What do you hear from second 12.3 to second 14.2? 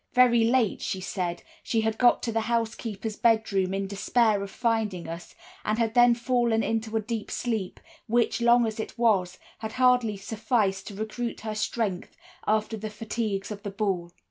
after the fatigues of the ball.